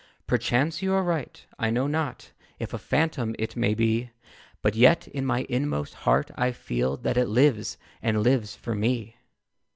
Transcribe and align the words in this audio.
Perchance 0.25 0.81
you 0.81 0.93
are 0.95 1.03
right. 1.03 1.45
I 1.59 1.69
know 1.69 1.85
not 1.85 2.31
If 2.57 2.73
a 2.73 2.79
phantom 2.79 3.35
it 3.37 3.55
may 3.55 3.75
be; 3.75 4.09
But 4.63 4.73
yet, 4.75 5.07
in 5.07 5.27
my 5.27 5.45
inmost 5.47 5.93
heart, 5.93 6.31
I 6.33 6.53
feel 6.53 6.97
That 6.97 7.17
it 7.17 7.27
lives, 7.27 7.77
and 8.01 8.23
lives 8.23 8.55
for 8.55 8.73
me. 8.73 9.17